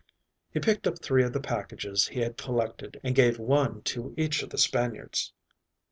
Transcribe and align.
He 0.51 0.59
picked 0.59 0.87
up 0.87 0.97
three 0.99 1.21
of 1.23 1.31
the 1.31 1.39
packages 1.39 2.07
he 2.07 2.21
had 2.21 2.35
collected 2.35 2.99
and 3.03 3.13
gave 3.13 3.37
one 3.37 3.83
to 3.83 4.15
each 4.17 4.41
of 4.41 4.49
the 4.49 4.57
Spaniards. 4.57 5.31